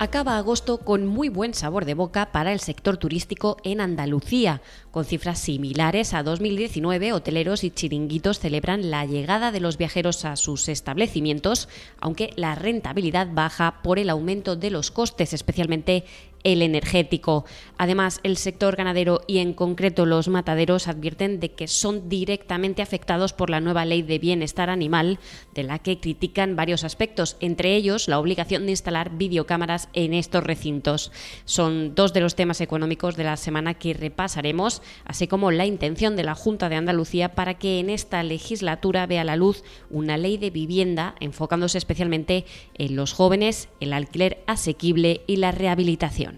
Acaba 0.00 0.38
agosto 0.38 0.78
con 0.78 1.08
muy 1.08 1.28
buen 1.28 1.54
sabor 1.54 1.84
de 1.84 1.94
boca 1.94 2.30
para 2.30 2.52
el 2.52 2.60
sector 2.60 2.98
turístico 2.98 3.56
en 3.64 3.80
Andalucía. 3.80 4.62
Con 4.92 5.04
cifras 5.04 5.40
similares 5.40 6.14
a 6.14 6.22
2019, 6.22 7.12
hoteleros 7.12 7.64
y 7.64 7.72
chiringuitos 7.72 8.38
celebran 8.38 8.92
la 8.92 9.06
llegada 9.06 9.50
de 9.50 9.58
los 9.58 9.76
viajeros 9.76 10.24
a 10.24 10.36
sus 10.36 10.68
establecimientos, 10.68 11.68
aunque 12.00 12.30
la 12.36 12.54
rentabilidad 12.54 13.26
baja 13.32 13.82
por 13.82 13.98
el 13.98 14.08
aumento 14.08 14.54
de 14.54 14.70
los 14.70 14.92
costes, 14.92 15.32
especialmente 15.32 16.04
el 16.52 16.62
energético. 16.62 17.44
Además, 17.76 18.20
el 18.22 18.38
sector 18.38 18.74
ganadero 18.74 19.20
y 19.26 19.38
en 19.38 19.52
concreto 19.52 20.06
los 20.06 20.28
mataderos 20.28 20.88
advierten 20.88 21.40
de 21.40 21.52
que 21.52 21.68
son 21.68 22.08
directamente 22.08 22.80
afectados 22.80 23.34
por 23.34 23.50
la 23.50 23.60
nueva 23.60 23.84
ley 23.84 24.02
de 24.02 24.18
bienestar 24.18 24.70
animal, 24.70 25.18
de 25.54 25.62
la 25.62 25.78
que 25.78 26.00
critican 26.00 26.56
varios 26.56 26.84
aspectos, 26.84 27.36
entre 27.40 27.76
ellos 27.76 28.08
la 28.08 28.18
obligación 28.18 28.64
de 28.64 28.72
instalar 28.72 29.16
videocámaras 29.16 29.90
en 29.92 30.14
estos 30.14 30.42
recintos. 30.42 31.12
Son 31.44 31.94
dos 31.94 32.14
de 32.14 32.20
los 32.20 32.34
temas 32.34 32.62
económicos 32.62 33.16
de 33.16 33.24
la 33.24 33.36
semana 33.36 33.74
que 33.74 33.92
repasaremos, 33.92 34.80
así 35.04 35.26
como 35.26 35.50
la 35.50 35.66
intención 35.66 36.16
de 36.16 36.24
la 36.24 36.34
Junta 36.34 36.70
de 36.70 36.76
Andalucía 36.76 37.34
para 37.34 37.58
que 37.58 37.78
en 37.78 37.90
esta 37.90 38.22
legislatura 38.22 39.06
vea 39.06 39.24
la 39.24 39.36
luz 39.36 39.64
una 39.90 40.16
ley 40.16 40.38
de 40.38 40.50
vivienda 40.50 41.14
enfocándose 41.20 41.76
especialmente 41.76 42.46
en 42.74 42.96
los 42.96 43.12
jóvenes, 43.12 43.68
el 43.80 43.92
alquiler 43.92 44.42
asequible 44.46 45.20
y 45.26 45.36
la 45.36 45.52
rehabilitación 45.52 46.37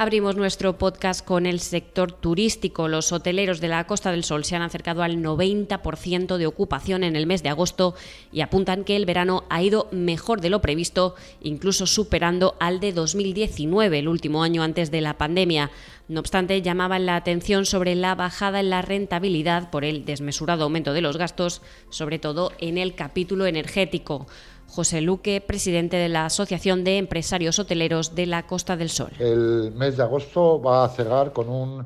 Abrimos 0.00 0.34
nuestro 0.34 0.78
podcast 0.78 1.22
con 1.22 1.44
el 1.44 1.60
sector 1.60 2.10
turístico. 2.10 2.88
Los 2.88 3.12
hoteleros 3.12 3.60
de 3.60 3.68
la 3.68 3.86
Costa 3.86 4.10
del 4.10 4.24
Sol 4.24 4.46
se 4.46 4.56
han 4.56 4.62
acercado 4.62 5.02
al 5.02 5.18
90% 5.18 6.38
de 6.38 6.46
ocupación 6.46 7.04
en 7.04 7.16
el 7.16 7.26
mes 7.26 7.42
de 7.42 7.50
agosto 7.50 7.94
y 8.32 8.40
apuntan 8.40 8.84
que 8.84 8.96
el 8.96 9.04
verano 9.04 9.44
ha 9.50 9.62
ido 9.62 9.88
mejor 9.92 10.40
de 10.40 10.48
lo 10.48 10.62
previsto, 10.62 11.16
incluso 11.42 11.86
superando 11.86 12.56
al 12.60 12.80
de 12.80 12.94
2019, 12.94 13.98
el 13.98 14.08
último 14.08 14.42
año 14.42 14.62
antes 14.62 14.90
de 14.90 15.02
la 15.02 15.18
pandemia. 15.18 15.70
No 16.08 16.20
obstante, 16.20 16.62
llamaban 16.62 17.04
la 17.04 17.16
atención 17.16 17.66
sobre 17.66 17.94
la 17.94 18.14
bajada 18.14 18.60
en 18.60 18.70
la 18.70 18.80
rentabilidad 18.80 19.68
por 19.68 19.84
el 19.84 20.06
desmesurado 20.06 20.64
aumento 20.64 20.94
de 20.94 21.02
los 21.02 21.18
gastos, 21.18 21.60
sobre 21.90 22.18
todo 22.18 22.52
en 22.58 22.78
el 22.78 22.94
capítulo 22.94 23.44
energético. 23.44 24.26
José 24.70 25.00
Luque, 25.00 25.40
presidente 25.40 25.96
de 25.96 26.08
la 26.08 26.26
Asociación 26.26 26.84
de 26.84 26.98
Empresarios 26.98 27.58
Hoteleros 27.58 28.14
de 28.14 28.26
la 28.26 28.46
Costa 28.46 28.76
del 28.76 28.88
Sol. 28.88 29.10
El 29.18 29.72
mes 29.72 29.96
de 29.96 30.04
agosto 30.04 30.62
va 30.62 30.84
a 30.84 30.88
cerrar 30.88 31.32
con 31.32 31.48
un 31.48 31.84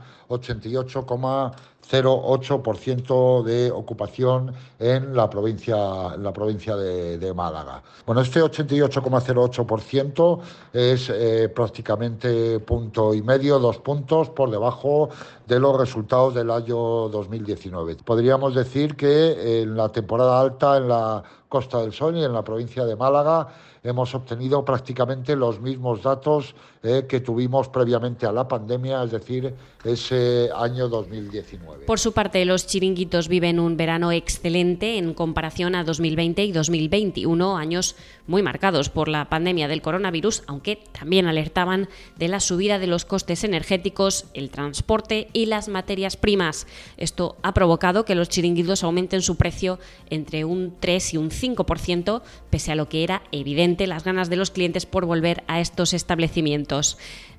88,08% 1.91 3.43
de 3.43 3.71
ocupación 3.71 4.53
en 4.79 5.15
la 5.15 5.29
provincia, 5.31 6.17
la 6.17 6.33
provincia 6.33 6.77
de, 6.77 7.35
Málaga. 7.35 7.83
Bueno, 8.07 8.21
este 8.21 8.41
88,08% 8.43 10.41
es 10.73 11.11
eh, 11.11 11.49
prácticamente 11.49 12.61
punto 12.61 13.15
y 13.15 13.23
medio, 13.23 13.59
dos 13.59 13.79
puntos 13.79 14.31
por 14.31 14.51
debajo 14.51 15.09
de 15.47 15.59
los 15.59 15.77
resultados 15.77 16.35
del 16.35 16.51
año 16.51 17.09
2019. 17.09 17.97
Podríamos 18.05 18.55
decir 18.55 18.97
que 18.97 19.63
en 19.63 19.77
la 19.77 19.91
temporada 19.91 20.41
alta, 20.41 20.77
en 20.77 20.89
la 20.89 21.23
Costa 21.48 21.81
del 21.81 21.93
Sol 21.93 22.17
y 22.17 22.25
en 22.25 22.33
la 22.33 22.43
provincia 22.43 22.85
de 22.85 22.97
Málaga 22.97 23.48
hemos 23.85 24.14
obtenido 24.14 24.64
prácticamente 24.64 25.37
los 25.37 25.61
mismos 25.61 26.03
datos 26.03 26.57
eh, 26.86 27.06
que 27.08 27.20
tuvimos 27.20 27.70
previamente 27.70 28.27
a 28.27 28.33
la 28.33 28.46
pandemia, 28.46 29.02
es 29.05 29.11
decir, 29.12 29.55
ese 29.84 30.50
año 30.55 30.86
2019. 30.90 31.86
Por 31.86 31.98
su 31.98 32.12
parte, 32.12 32.45
los 32.45 32.67
chiringuitos 32.67 33.28
viven 33.28 33.58
un 33.58 33.78
verano 33.78 34.12
excelente 34.12 34.98
en 34.98 35.14
comparación 35.14 35.77
a 35.77 35.84
2020 35.84 36.45
y 36.45 36.52
2021, 36.52 37.56
años 37.56 37.96
muy 38.27 38.42
marcados 38.42 38.90
por 38.90 39.08
la 39.08 39.30
pandemia 39.30 39.67
del 39.67 39.80
coronavirus, 39.80 40.42
aunque 40.46 40.78
también 40.92 41.27
alertaban 41.27 41.89
de 42.17 42.28
la 42.28 42.40
subida 42.40 42.78
de 42.78 42.86
los 42.86 43.06
costes 43.06 43.45
energéticos, 43.45 44.27
el 44.34 44.51
transporte 44.51 45.28
y 45.33 45.46
las 45.46 45.68
materias 45.68 46.18
primas. 46.18 46.66
Esto 46.98 47.36
ha 47.42 47.55
provocado 47.55 48.05
que 48.05 48.14
los 48.14 48.28
chiringuitos 48.28 48.84
aumenten 48.84 49.22
su 49.22 49.36
precio 49.36 49.78
entre 50.11 50.45
un 50.45 50.74
3 50.80 51.14
y 51.14 51.16
un 51.16 51.30
5%, 51.30 52.20
pese 52.51 52.72
a 52.72 52.74
lo 52.74 52.90
que 52.90 53.05
era 53.05 53.22
evidente 53.33 53.86
las 53.86 54.05
ganas 54.05 54.28
de 54.28 54.36
los 54.36 54.51
clientes 54.51 54.84
por 54.84 55.06
volver 55.06 55.45
a 55.46 55.61
estos 55.61 55.95
establecimientos. 55.95 56.73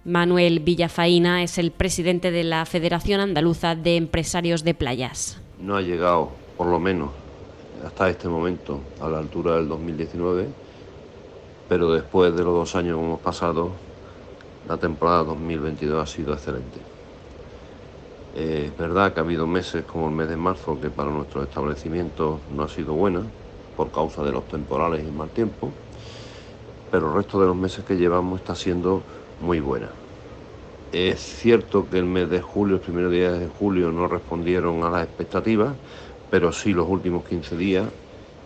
Manuel 0.05 0.59
Villafaina 0.59 1.41
es 1.41 1.57
el 1.57 1.71
presidente 1.71 2.29
de 2.29 2.43
la 2.43 2.65
Federación 2.65 3.19
Andaluza 3.19 3.75
de 3.75 3.97
Empresarios 3.97 4.63
de 4.63 4.75
Playas. 4.75 5.41
No 5.59 5.75
ha 5.75 5.81
llegado, 5.81 6.29
por 6.57 6.67
lo 6.67 6.79
menos, 6.79 7.09
hasta 7.83 8.09
este 8.09 8.29
momento, 8.29 8.81
a 9.01 9.09
la 9.09 9.17
altura 9.17 9.55
del 9.55 9.67
2019, 9.67 10.47
pero 11.67 11.91
después 11.91 12.35
de 12.35 12.43
los 12.43 12.53
dos 12.53 12.75
años 12.75 12.99
que 12.99 13.03
hemos 13.03 13.19
pasado, 13.19 13.71
la 14.67 14.77
temporada 14.77 15.23
2022 15.23 16.03
ha 16.03 16.05
sido 16.05 16.33
excelente. 16.33 16.79
es 18.35 18.77
verdad 18.77 19.13
que 19.13 19.21
ha 19.21 19.23
habido 19.23 19.47
meses 19.47 19.85
como 19.85 20.07
el 20.09 20.13
mes 20.13 20.29
de 20.29 20.37
marzo 20.37 20.79
que 20.79 20.89
para 20.89 21.09
nuestros 21.09 21.47
establecimientos 21.47 22.41
no 22.55 22.63
ha 22.63 22.69
sido 22.69 22.93
buena 22.93 23.23
por 23.75 23.91
causa 23.91 24.23
de 24.23 24.31
los 24.31 24.47
temporales 24.47 25.03
y 25.03 25.11
mal 25.11 25.29
tiempo, 25.29 25.71
pero 26.91 27.07
el 27.09 27.15
resto 27.15 27.39
de 27.41 27.47
los 27.47 27.55
meses 27.55 27.83
que 27.85 27.95
llevamos 27.95 28.39
está 28.39 28.53
siendo 28.53 29.01
muy 29.37 29.59
buena. 29.59 30.01
Es 30.91 31.21
cierto 31.21 31.89
que 31.89 31.99
el 31.99 32.05
mes 32.05 32.29
de 32.29 32.41
julio, 32.41 32.77
los 32.77 32.85
primeros 32.85 33.11
días 33.11 33.39
de 33.39 33.47
julio 33.47 33.91
no 33.91 34.07
respondieron 34.07 34.83
a 34.83 34.89
las 34.91 35.05
expectativas, 35.05 35.79
pero 36.29 36.51
sí 36.53 36.73
los 36.73 36.87
últimos 36.89 37.25
15 37.25 37.57
días 37.57 37.93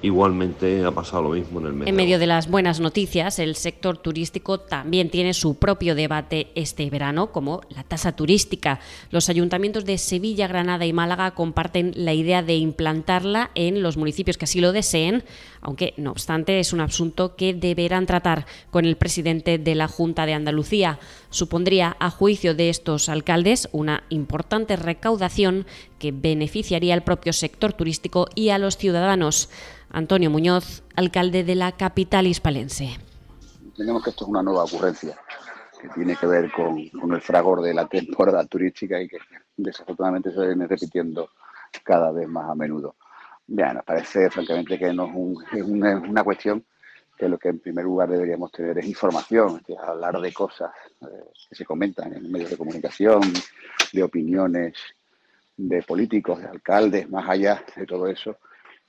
Igualmente 0.01 0.85
ha 0.85 0.91
pasado 0.91 1.23
lo 1.23 1.29
mismo 1.31 1.59
en 1.59 1.65
el 1.65 1.73
mes. 1.73 1.87
En 1.87 1.95
medio 1.95 2.19
de 2.19 2.27
las 2.27 2.49
buenas 2.49 2.79
noticias, 2.79 3.37
el 3.39 3.55
sector 3.55 3.97
turístico 3.97 4.59
también 4.59 5.09
tiene 5.09 5.33
su 5.33 5.55
propio 5.55 5.93
debate 5.93 6.47
este 6.55 6.89
verano, 6.89 7.31
como 7.31 7.61
la 7.69 7.83
tasa 7.83 8.13
turística. 8.13 8.79
Los 9.11 9.29
ayuntamientos 9.29 9.83
de 9.83 9.97
Sevilla, 9.97 10.47
Granada 10.47 10.85
y 10.85 10.93
Málaga 10.93 11.31
comparten 11.31 11.91
la 11.95 12.13
idea 12.13 12.41
de 12.41 12.55
implantarla 12.55 13.51
en 13.55 13.81
los 13.81 13.97
municipios 13.97 14.37
que 14.37 14.45
así 14.45 14.61
lo 14.61 14.71
deseen, 14.71 15.23
aunque 15.61 15.93
no 15.97 16.11
obstante 16.11 16.59
es 16.59 16.71
un 16.71 16.79
asunto 16.79 17.35
que 17.35 17.53
deberán 17.53 18.05
tratar 18.05 18.45
con 18.71 18.85
el 18.85 18.95
presidente 18.95 19.57
de 19.57 19.75
la 19.75 19.89
Junta 19.89 20.25
de 20.25 20.33
Andalucía. 20.33 20.99
Supondría, 21.29 21.97
a 21.99 22.09
juicio 22.09 22.55
de 22.55 22.69
estos 22.69 23.09
alcaldes, 23.09 23.67
una 23.73 24.03
importante 24.09 24.77
recaudación 24.77 25.65
que 25.99 26.11
beneficiaría 26.11 26.93
al 26.93 27.03
propio 27.03 27.33
sector 27.33 27.73
turístico 27.73 28.27
y 28.33 28.49
a 28.49 28.57
los 28.57 28.77
ciudadanos. 28.77 29.49
Antonio 29.91 30.29
Muñoz, 30.29 30.83
alcalde 30.95 31.43
de 31.43 31.55
la 31.55 31.71
capital 31.71 32.27
hispalense. 32.27 32.97
Entendemos 33.63 34.03
que 34.03 34.11
esto 34.11 34.25
es 34.25 34.29
una 34.29 34.43
nueva 34.43 34.63
ocurrencia 34.63 35.17
que 35.81 35.89
tiene 35.89 36.15
que 36.15 36.27
ver 36.27 36.51
con, 36.51 36.77
el 36.77 37.21
fragor 37.21 37.61
de 37.61 37.73
la 37.73 37.87
temporada 37.87 38.45
turística 38.47 39.01
y 39.01 39.07
que 39.07 39.17
desafortunadamente 39.57 40.31
se 40.31 40.45
viene 40.45 40.67
repitiendo 40.67 41.29
cada 41.83 42.11
vez 42.11 42.27
más 42.27 42.49
a 42.49 42.55
menudo. 42.55 42.95
Bien, 43.47 43.73
nos 43.73 43.83
parece 43.83 44.29
francamente 44.29 44.77
que 44.77 44.93
no 44.93 45.05
es, 45.51 45.63
una, 45.63 46.23
cuestión 46.23 46.63
que 47.17 47.27
lo 47.27 47.39
que 47.39 47.49
en 47.49 47.59
primer 47.59 47.83
lugar 47.83 48.09
deberíamos 48.09 48.51
tener 48.51 48.77
es 48.77 48.85
información, 48.85 49.61
es 49.67 49.77
hablar 49.79 50.19
de 50.21 50.31
cosas 50.31 50.71
eh, 51.01 51.05
que 51.49 51.55
se 51.55 51.65
comentan 51.65 52.13
en 52.13 52.31
medios 52.31 52.51
de 52.51 52.57
comunicación, 52.57 53.21
de 53.91 54.03
opiniones 54.03 54.75
de 55.57 55.81
políticos, 55.81 56.39
de 56.39 56.47
alcaldes, 56.47 57.09
más 57.09 57.27
allá 57.27 57.63
de 57.75 57.85
todo 57.85 58.07
eso, 58.07 58.37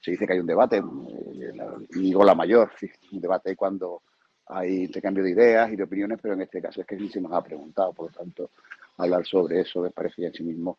se 0.01 0.13
dice 0.13 0.27
que 0.27 0.33
hay 0.33 0.41
un 0.41 0.47
debate, 0.47 0.79
eh, 0.79 1.53
digo 1.91 2.25
la 2.25 2.35
mayor, 2.35 2.71
un 3.13 3.21
debate 3.21 3.55
cuando 3.55 4.03
hay 4.47 4.85
intercambio 4.85 5.23
de 5.23 5.31
ideas 5.31 5.71
y 5.73 5.77
de 5.77 5.83
opiniones, 5.85 6.19
pero 6.21 6.35
en 6.35 6.43
este 6.43 6.61
caso 6.61 6.81
es 6.81 6.87
que 6.87 6.97
ni 6.97 7.09
se 7.09 7.21
nos 7.21 7.33
ha 7.33 7.43
preguntado, 7.43 7.93
por 7.93 8.07
lo 8.07 8.13
tanto, 8.13 8.51
hablar 8.97 9.25
sobre 9.25 9.61
eso 9.61 9.81
me 9.81 9.91
parece 9.91 10.27
en 10.27 10.33
sí 10.33 10.43
mismo 10.43 10.79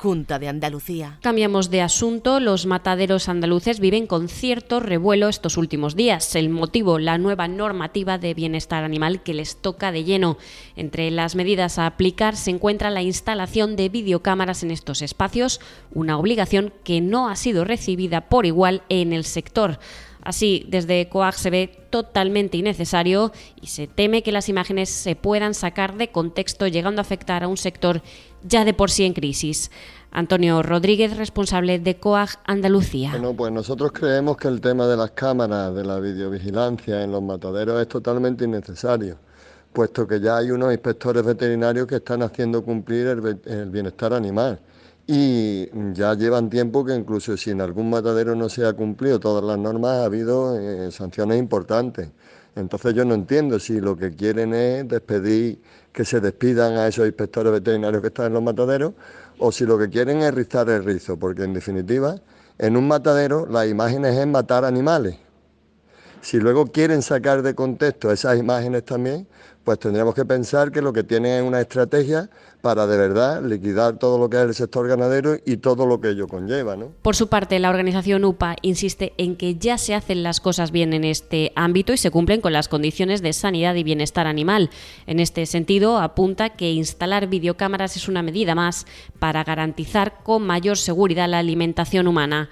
Junta 0.00 0.38
de 0.38 0.48
Andalucía. 0.48 1.18
Cambiamos 1.20 1.68
de 1.68 1.82
asunto. 1.82 2.40
Los 2.40 2.64
mataderos 2.64 3.28
andaluces 3.28 3.80
viven 3.80 4.06
con 4.06 4.30
cierto 4.30 4.80
revuelo 4.80 5.28
estos 5.28 5.58
últimos 5.58 5.94
días. 5.94 6.34
El 6.36 6.48
motivo, 6.48 6.98
la 6.98 7.18
nueva 7.18 7.48
normativa 7.48 8.16
de 8.16 8.32
bienestar 8.32 8.82
animal 8.82 9.22
que 9.22 9.34
les 9.34 9.60
toca 9.60 9.92
de 9.92 10.04
lleno. 10.04 10.38
Entre 10.74 11.10
las 11.10 11.34
medidas 11.34 11.78
a 11.78 11.84
aplicar 11.84 12.34
se 12.36 12.50
encuentra 12.50 12.88
la 12.88 13.02
instalación 13.02 13.76
de 13.76 13.90
videocámaras 13.90 14.62
en 14.62 14.70
estos 14.70 15.02
espacios, 15.02 15.60
una 15.92 16.16
obligación 16.16 16.72
que 16.82 17.02
no 17.02 17.28
ha 17.28 17.36
sido 17.36 17.66
recibida 17.66 18.30
por 18.30 18.46
igual 18.46 18.82
en 18.88 19.12
el 19.12 19.24
sector. 19.24 19.80
Así, 20.22 20.66
desde 20.68 21.08
COAG 21.08 21.34
se 21.34 21.50
ve 21.50 21.86
totalmente 21.90 22.56
innecesario 22.56 23.32
y 23.60 23.68
se 23.68 23.86
teme 23.86 24.22
que 24.22 24.32
las 24.32 24.48
imágenes 24.48 24.90
se 24.90 25.16
puedan 25.16 25.54
sacar 25.54 25.96
de 25.96 26.10
contexto 26.10 26.66
llegando 26.66 27.00
a 27.00 27.02
afectar 27.02 27.42
a 27.42 27.48
un 27.48 27.56
sector 27.56 28.02
ya 28.42 28.64
de 28.64 28.74
por 28.74 28.90
sí 28.90 29.04
en 29.04 29.12
crisis. 29.12 29.70
Antonio 30.12 30.62
Rodríguez, 30.62 31.16
responsable 31.16 31.78
de 31.78 31.96
COAG 31.96 32.30
Andalucía. 32.44 33.10
Bueno, 33.12 33.34
pues 33.34 33.52
nosotros 33.52 33.92
creemos 33.92 34.36
que 34.36 34.48
el 34.48 34.60
tema 34.60 34.86
de 34.86 34.96
las 34.96 35.12
cámaras, 35.12 35.74
de 35.74 35.84
la 35.84 36.00
videovigilancia 36.00 37.02
en 37.02 37.12
los 37.12 37.22
mataderos 37.22 37.80
es 37.80 37.88
totalmente 37.88 38.44
innecesario, 38.44 39.18
puesto 39.72 40.06
que 40.08 40.20
ya 40.20 40.38
hay 40.38 40.50
unos 40.50 40.72
inspectores 40.72 41.24
veterinarios 41.24 41.86
que 41.86 41.96
están 41.96 42.22
haciendo 42.22 42.64
cumplir 42.64 43.06
el, 43.06 43.70
bienestar 43.70 44.12
animal 44.12 44.60
y 45.06 45.68
ya 45.92 46.14
llevan 46.14 46.50
tiempo 46.50 46.84
que 46.84 46.94
incluso 46.94 47.36
si 47.36 47.50
en 47.50 47.60
algún 47.60 47.90
matadero 47.90 48.34
no 48.36 48.48
se 48.48 48.66
ha 48.66 48.72
cumplido 48.72 49.18
todas 49.18 49.44
las 49.44 49.58
normas 49.58 49.98
ha 49.98 50.04
habido 50.04 50.58
eh, 50.58 50.90
sanciones 50.92 51.38
importantes. 51.38 52.10
Entonces 52.56 52.94
yo 52.94 53.04
no 53.04 53.14
entiendo 53.14 53.58
si 53.58 53.80
lo 53.80 53.96
que 53.96 54.14
quieren 54.14 54.54
es 54.54 54.86
despedir, 54.88 55.60
que 55.92 56.04
se 56.04 56.20
despidan 56.20 56.74
a 56.74 56.86
esos 56.86 57.06
inspectores 57.06 57.52
veterinarios 57.52 58.00
que 58.00 58.08
están 58.08 58.26
en 58.26 58.34
los 58.34 58.42
mataderos 58.42 58.92
o 59.38 59.50
si 59.50 59.64
lo 59.64 59.78
que 59.78 59.88
quieren 59.88 60.18
es 60.22 60.34
rizar 60.34 60.68
el 60.68 60.84
rizo, 60.84 61.16
porque 61.16 61.44
en 61.44 61.54
definitiva 61.54 62.16
en 62.58 62.76
un 62.76 62.86
matadero 62.86 63.46
las 63.46 63.68
imágenes 63.68 64.16
es 64.16 64.26
matar 64.26 64.64
animales. 64.64 65.16
Si 66.22 66.38
luego 66.38 66.66
quieren 66.66 67.02
sacar 67.02 67.42
de 67.42 67.54
contexto 67.54 68.12
esas 68.12 68.38
imágenes 68.38 68.84
también, 68.84 69.26
pues 69.64 69.78
tendríamos 69.78 70.14
que 70.14 70.24
pensar 70.24 70.70
que 70.70 70.82
lo 70.82 70.92
que 70.92 71.02
tienen 71.02 71.32
es 71.32 71.42
una 71.42 71.60
estrategia 71.60 72.28
para 72.60 72.86
de 72.86 72.96
verdad 72.96 73.42
liquidar 73.42 73.98
todo 73.98 74.18
lo 74.18 74.28
que 74.28 74.36
es 74.36 74.42
el 74.42 74.54
sector 74.54 74.86
ganadero 74.88 75.36
y 75.46 75.58
todo 75.58 75.86
lo 75.86 76.00
que 76.00 76.10
ello 76.10 76.28
conlleva. 76.28 76.76
¿no? 76.76 76.92
Por 77.02 77.16
su 77.16 77.28
parte, 77.28 77.58
la 77.58 77.70
organización 77.70 78.24
UPA 78.24 78.56
insiste 78.62 79.12
en 79.16 79.36
que 79.36 79.56
ya 79.56 79.78
se 79.78 79.94
hacen 79.94 80.22
las 80.22 80.40
cosas 80.40 80.70
bien 80.70 80.92
en 80.92 81.04
este 81.04 81.52
ámbito 81.56 81.92
y 81.92 81.96
se 81.96 82.10
cumplen 82.10 82.40
con 82.40 82.52
las 82.52 82.68
condiciones 82.68 83.22
de 83.22 83.32
sanidad 83.32 83.74
y 83.74 83.82
bienestar 83.82 84.26
animal. 84.26 84.70
En 85.06 85.20
este 85.20 85.46
sentido, 85.46 85.98
apunta 85.98 86.50
que 86.50 86.72
instalar 86.72 87.28
videocámaras 87.28 87.96
es 87.96 88.08
una 88.08 88.22
medida 88.22 88.54
más 88.54 88.86
para 89.18 89.44
garantizar 89.44 90.22
con 90.22 90.42
mayor 90.42 90.76
seguridad 90.76 91.28
la 91.28 91.38
alimentación 91.38 92.08
humana. 92.08 92.50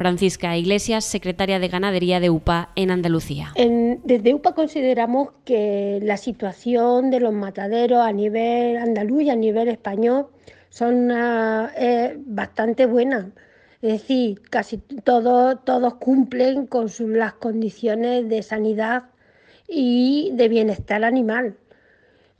Francisca 0.00 0.56
Iglesias, 0.56 1.04
secretaria 1.04 1.58
de 1.58 1.68
Ganadería 1.68 2.20
de 2.20 2.30
UPA 2.30 2.70
en 2.74 2.90
Andalucía. 2.90 3.52
desde 3.54 4.32
UPA 4.32 4.54
consideramos 4.54 5.28
que 5.44 6.00
la 6.02 6.16
situación 6.16 7.10
de 7.10 7.20
los 7.20 7.34
mataderos 7.34 8.00
a 8.00 8.10
nivel 8.10 8.78
andaluz 8.78 9.24
y 9.24 9.28
a 9.28 9.36
nivel 9.36 9.68
español 9.68 10.28
son 10.70 11.10
eh, 11.12 12.16
bastante 12.16 12.86
buenas. 12.86 13.26
Es 13.82 13.92
decir, 14.00 14.40
casi 14.48 14.78
todos, 14.78 15.62
todos 15.66 15.96
cumplen 15.96 16.66
con 16.66 16.88
las 16.98 17.34
condiciones 17.34 18.26
de 18.26 18.42
sanidad 18.42 19.02
y 19.68 20.30
de 20.32 20.48
bienestar 20.48 21.04
animal. 21.04 21.58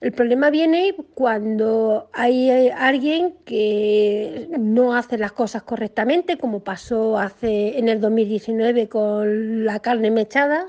El 0.00 0.12
problema 0.12 0.48
viene 0.48 0.94
cuando 1.14 2.08
hay 2.14 2.50
eh, 2.50 2.72
alguien 2.72 3.34
que 3.44 4.48
no 4.58 4.94
hace 4.94 5.18
las 5.18 5.32
cosas 5.32 5.62
correctamente, 5.62 6.38
como 6.38 6.60
pasó 6.60 7.18
hace 7.18 7.78
en 7.78 7.88
el 7.90 8.00
2019 8.00 8.88
con 8.88 9.66
la 9.66 9.80
carne 9.80 10.10
mechada, 10.10 10.68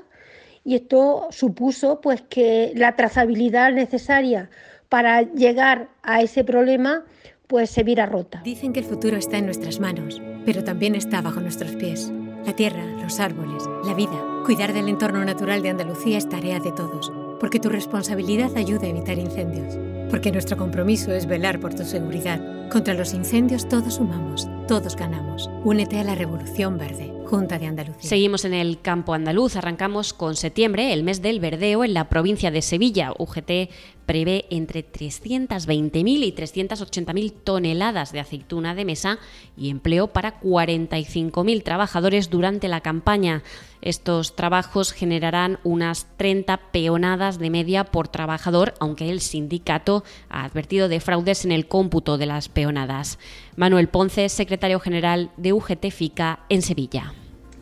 y 0.64 0.74
esto 0.74 1.28
supuso 1.30 2.00
pues 2.02 2.20
que 2.20 2.72
la 2.76 2.94
trazabilidad 2.94 3.72
necesaria 3.72 4.50
para 4.90 5.22
llegar 5.22 5.88
a 6.02 6.20
ese 6.20 6.44
problema 6.44 7.02
pues 7.46 7.70
se 7.70 7.84
viera 7.84 8.04
rota. 8.04 8.42
Dicen 8.44 8.74
que 8.74 8.80
el 8.80 8.86
futuro 8.86 9.16
está 9.16 9.38
en 9.38 9.46
nuestras 9.46 9.80
manos, 9.80 10.20
pero 10.44 10.62
también 10.62 10.94
está 10.94 11.22
bajo 11.22 11.40
nuestros 11.40 11.74
pies. 11.76 12.12
La 12.44 12.54
tierra, 12.54 12.84
los 13.00 13.18
árboles, 13.18 13.62
la 13.84 13.94
vida. 13.94 14.42
Cuidar 14.44 14.74
del 14.74 14.88
entorno 14.88 15.24
natural 15.24 15.62
de 15.62 15.70
Andalucía 15.70 16.18
es 16.18 16.28
tarea 16.28 16.60
de 16.60 16.72
todos 16.72 17.12
porque 17.42 17.58
tu 17.58 17.68
responsabilidad 17.68 18.56
ayuda 18.56 18.86
a 18.86 18.90
evitar 18.90 19.18
incendios, 19.18 19.76
porque 20.08 20.30
nuestro 20.30 20.56
compromiso 20.56 21.10
es 21.12 21.26
velar 21.26 21.58
por 21.58 21.74
tu 21.74 21.84
seguridad. 21.84 22.40
Contra 22.70 22.94
los 22.94 23.14
incendios 23.14 23.68
todos 23.68 23.94
sumamos, 23.94 24.48
todos 24.68 24.94
ganamos. 24.94 25.50
Únete 25.64 25.98
a 25.98 26.04
la 26.04 26.14
Revolución 26.14 26.78
Verde. 26.78 27.21
Junta 27.26 27.58
de 27.58 27.66
Andalucía. 27.66 28.08
Seguimos 28.08 28.44
en 28.44 28.54
el 28.54 28.80
campo 28.80 29.14
andaluz. 29.14 29.56
Arrancamos 29.56 30.12
con 30.12 30.36
septiembre, 30.36 30.92
el 30.92 31.02
mes 31.02 31.22
del 31.22 31.40
verdeo 31.40 31.84
en 31.84 31.94
la 31.94 32.08
provincia 32.08 32.50
de 32.50 32.62
Sevilla. 32.62 33.12
UGT 33.18 33.70
prevé 34.06 34.46
entre 34.50 34.84
320.000 34.84 36.24
y 36.24 36.32
380.000 36.32 37.32
toneladas 37.44 38.12
de 38.12 38.20
aceituna 38.20 38.74
de 38.74 38.84
mesa 38.84 39.18
y 39.56 39.70
empleo 39.70 40.08
para 40.08 40.40
45.000 40.40 41.62
trabajadores 41.62 42.28
durante 42.28 42.68
la 42.68 42.80
campaña. 42.80 43.42
Estos 43.80 44.36
trabajos 44.36 44.92
generarán 44.92 45.58
unas 45.64 46.06
30 46.16 46.56
peonadas 46.72 47.38
de 47.38 47.50
media 47.50 47.84
por 47.84 48.08
trabajador, 48.08 48.74
aunque 48.78 49.10
el 49.10 49.20
sindicato 49.20 50.04
ha 50.28 50.44
advertido 50.44 50.88
de 50.88 51.00
fraudes 51.00 51.44
en 51.44 51.52
el 51.52 51.66
cómputo 51.66 52.18
de 52.18 52.26
las 52.26 52.48
peonadas. 52.48 53.18
Manuel 53.56 53.88
Ponce, 53.88 54.28
secretario 54.28 54.80
general 54.80 55.30
de 55.36 55.52
UGT 55.52 55.90
FICA 55.90 56.40
en 56.48 56.62
Sevilla. 56.62 57.12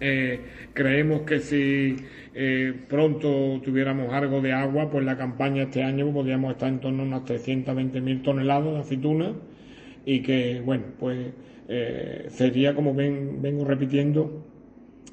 Eh, 0.00 0.40
creemos 0.72 1.22
que 1.22 1.40
si 1.40 1.96
eh, 2.34 2.72
pronto 2.88 3.60
tuviéramos 3.62 4.12
algo 4.12 4.40
de 4.40 4.52
agua, 4.52 4.88
pues 4.88 5.04
la 5.04 5.16
campaña 5.16 5.64
este 5.64 5.82
año 5.82 6.12
podríamos 6.12 6.52
estar 6.52 6.68
en 6.68 6.80
torno 6.80 7.02
a 7.02 7.06
unas 7.06 7.22
320.000 7.24 8.22
toneladas 8.22 8.72
de 8.72 8.78
aceituna 8.78 9.32
y 10.06 10.20
que, 10.22 10.62
bueno, 10.64 10.84
pues 10.98 11.32
eh, 11.68 12.26
sería, 12.28 12.74
como 12.74 12.94
ven, 12.94 13.42
vengo 13.42 13.64
repitiendo, 13.64 14.46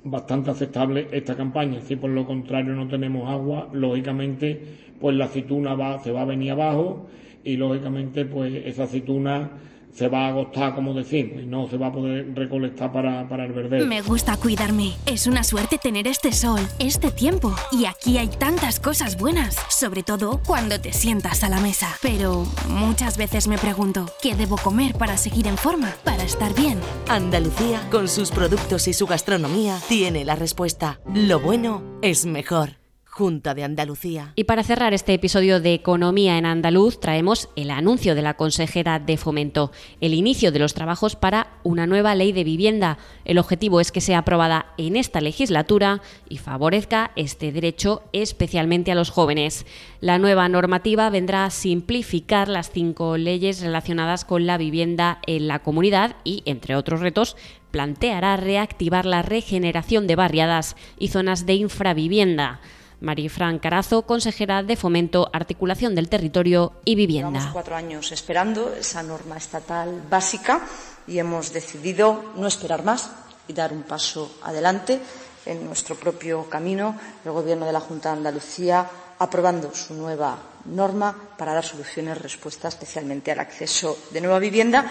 bastante 0.04 0.52
aceptable 0.52 1.08
esta 1.12 1.36
campaña. 1.36 1.82
Si 1.82 1.96
por 1.96 2.12
lo 2.12 2.26
contrario 2.26 2.74
no 2.74 2.88
tenemos 2.88 3.30
agua, 3.30 3.70
lógicamente, 3.74 4.62
pues 5.00 5.16
la 5.16 5.26
aceituna 5.26 5.74
va, 5.74 6.00
se 6.00 6.12
va 6.12 6.22
a 6.22 6.26
venir 6.26 6.52
abajo 6.52 7.08
y 7.44 7.58
lógicamente, 7.58 8.26
pues 8.26 8.54
esa 8.66 8.84
aceituna 8.84 9.52
se 9.98 10.08
va 10.10 10.26
a 10.26 10.28
agostar, 10.28 10.76
como 10.76 10.94
decimos, 10.94 11.42
y 11.42 11.46
no 11.48 11.68
se 11.68 11.78
va 11.78 11.88
a 11.88 11.92
poder 11.92 12.32
recolectar 12.36 12.92
para, 12.92 13.28
para 13.28 13.46
el 13.46 13.54
verde. 13.54 13.84
Me 13.86 14.02
gusta 14.02 14.38
cuidarme. 14.38 14.94
Es 15.08 15.26
una 15.26 15.44
suerte 15.44 15.80
tener 15.80 16.08
este 16.08 16.32
sol, 16.32 16.60
este 16.78 17.10
tiempo. 17.10 17.56
Y 17.72 17.86
aquí 17.86 18.20
hay 18.20 18.28
tantas 18.28 18.80
cosas 18.80 19.18
buenas, 19.18 19.56
sobre 19.70 20.04
todo 20.04 20.40
cuando 20.46 20.80
te 20.80 20.94
sientas 20.94 21.44
a 21.44 21.50
la 21.50 21.60
mesa. 21.60 21.98
Pero 22.04 22.46
muchas 22.70 23.18
veces 23.18 23.48
me 23.48 23.58
pregunto, 23.58 24.06
¿qué 24.22 24.36
debo 24.36 24.58
comer 24.58 24.94
para 24.94 25.18
seguir 25.18 25.48
en 25.48 25.58
forma, 25.58 25.92
para 26.04 26.24
estar 26.24 26.54
bien? 26.54 26.80
Andalucía, 27.10 27.82
con 27.90 28.08
sus 28.08 28.30
productos 28.30 28.88
y 28.88 28.94
su 28.94 29.08
gastronomía, 29.08 29.80
tiene 29.90 30.26
la 30.26 30.36
respuesta. 30.36 31.00
Lo 31.12 31.40
bueno 31.40 31.82
es 32.04 32.28
mejor. 32.28 32.87
Junta 33.18 33.56
de 33.56 33.64
Andalucía. 33.64 34.34
Y 34.36 34.44
para 34.44 34.62
cerrar 34.62 34.94
este 34.94 35.12
episodio 35.16 35.60
de 35.60 35.74
Economía 35.74 36.38
en 36.38 36.46
Andaluz, 36.46 37.00
traemos 37.00 37.50
el 37.56 37.72
anuncio 37.72 38.14
de 38.14 38.22
la 38.22 38.36
consejera 38.36 39.00
de 39.00 39.18
Fomento, 39.18 39.72
el 40.02 40.14
inicio 40.14 40.52
de 40.52 40.60
los 40.60 40.76
trabajos 40.76 41.16
para 41.16 41.48
una 41.64 41.88
nueva 41.88 42.14
ley 42.14 42.32
de 42.32 42.44
vivienda. 42.44 43.00
El 43.26 43.40
objetivo 43.40 43.82
es 43.82 43.92
que 43.92 44.02
sea 44.02 44.20
aprobada 44.20 44.68
en 44.78 44.96
esta 44.96 45.20
legislatura 45.20 46.04
y 46.30 46.38
favorezca 46.38 47.10
este 47.16 47.52
derecho 47.52 48.04
especialmente 48.14 48.92
a 48.92 48.96
los 48.96 49.10
jóvenes. 49.10 49.66
La 50.00 50.20
nueva 50.20 50.48
normativa 50.48 51.10
vendrá 51.10 51.46
a 51.46 51.50
simplificar 51.50 52.48
las 52.48 52.70
cinco 52.70 53.18
leyes 53.18 53.62
relacionadas 53.62 54.26
con 54.26 54.46
la 54.46 54.60
vivienda 54.60 55.22
en 55.26 55.48
la 55.48 55.58
comunidad 55.64 56.18
y, 56.24 56.44
entre 56.46 56.76
otros 56.76 57.00
retos, 57.00 57.36
planteará 57.72 58.38
reactivar 58.38 59.08
la 59.08 59.24
regeneración 59.24 60.06
de 60.06 60.16
barriadas 60.16 60.76
y 61.00 61.08
zonas 61.08 61.48
de 61.48 61.56
infravivienda. 61.56 62.62
Marifran 63.00 63.60
Carazo, 63.60 64.04
consejera 64.04 64.64
de 64.64 64.76
Fomento, 64.76 65.30
Articulación 65.34 65.96
del 65.96 66.10
Territorio 66.10 66.74
y 66.84 66.96
Vivienda. 66.96 67.30
Llevamos 67.30 67.54
cuatro 67.54 67.76
años 67.76 68.12
esperando 68.12 68.74
esa 68.74 69.04
norma 69.04 69.38
estatal 69.38 70.02
básica 70.10 70.62
y 71.08 71.20
hemos 71.20 71.54
decidido 71.54 72.34
no 72.36 72.48
esperar 72.48 72.84
más 72.84 73.12
y 73.48 73.54
dar 73.54 73.72
un 73.72 73.84
paso 73.84 74.38
adelante 74.44 75.00
en 75.46 75.66
nuestro 75.66 75.96
propio 75.96 76.50
camino. 76.50 76.98
El 77.24 77.32
Gobierno 77.32 77.66
de 77.66 77.74
la 77.74 77.80
Junta 77.80 78.12
de 78.12 78.18
Andalucía 78.18 78.90
aprobando 79.20 79.74
su 79.74 79.94
nueva 79.94 80.38
norma 80.66 81.16
para 81.38 81.54
dar 81.54 81.66
soluciones, 81.66 82.22
respuesta 82.22 82.68
especialmente 82.68 83.32
al 83.32 83.40
acceso 83.40 83.98
de 84.12 84.22
nueva 84.22 84.40
vivienda 84.40 84.86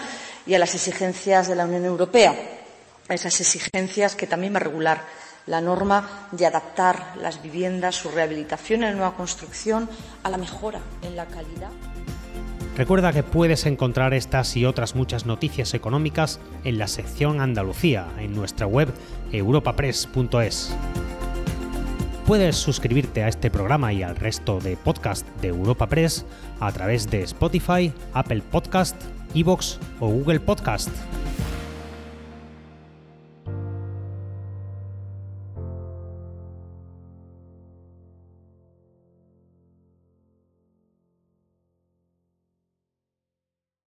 y 0.45 0.53
a 0.53 0.59
las 0.59 0.73
exigencias 0.75 1.47
de 1.47 1.55
la 1.55 1.65
Unión 1.65 1.85
Europea, 1.85 2.35
a 3.07 3.13
esas 3.13 3.39
exigencias 3.39 4.15
que 4.15 4.27
también 4.27 4.53
va 4.53 4.57
a 4.57 4.67
regular 4.67 5.05
la 5.47 5.61
norma 5.61 6.27
de 6.31 6.45
adaptar 6.45 7.13
las 7.19 7.41
viviendas, 7.41 7.95
su 7.95 8.09
rehabilitación 8.09 8.83
en 8.83 8.97
nueva 8.97 9.15
construcción 9.15 9.89
a 10.23 10.29
la 10.29 10.37
mejora 10.37 10.81
en 11.01 11.15
la 11.15 11.25
calidad. 11.25 11.71
Recuerda 12.75 13.11
que 13.11 13.23
puedes 13.23 13.65
encontrar 13.65 14.13
estas 14.13 14.55
y 14.55 14.65
otras 14.65 14.93
muchas 14.93 15.25
noticias 15.25 15.73
económicas 15.73 16.39
en 16.63 16.77
la 16.77 16.87
sección 16.87 17.41
Andalucía 17.41 18.05
en 18.19 18.35
nuestra 18.35 18.67
web 18.67 18.93
europapress.es. 19.31 20.75
Puedes 22.27 22.57
suscribirte 22.57 23.23
a 23.23 23.29
este 23.29 23.49
programa 23.49 23.93
y 23.93 24.03
al 24.03 24.15
resto 24.15 24.59
de 24.59 24.77
podcast 24.77 25.25
de 25.41 25.47
Europa 25.47 25.87
Press 25.87 26.25
a 26.59 26.71
través 26.71 27.09
de 27.09 27.23
Spotify, 27.23 27.91
Apple 28.13 28.43
Podcast, 28.51 29.01
Evox 29.33 29.79
o 29.99 30.09
Google 30.09 30.41
Podcast. 30.41 30.89